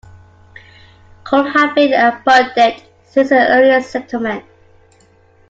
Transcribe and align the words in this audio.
Coal 1.23 1.43
had 1.43 1.75
been 1.75 1.93
an 1.93 2.13
abundant 2.13 2.83
since 3.03 3.29
its 3.29 3.33
earliest 3.33 3.91
settlement. 3.91 4.43